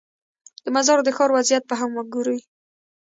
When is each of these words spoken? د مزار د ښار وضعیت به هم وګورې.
د 0.63 0.65
مزار 0.75 0.99
د 1.03 1.09
ښار 1.15 1.29
وضعیت 1.37 1.63
به 1.69 1.75
هم 1.81 1.91
وګورې. 1.97 2.39